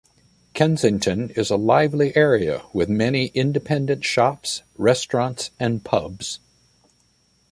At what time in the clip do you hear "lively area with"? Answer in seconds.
1.57-2.89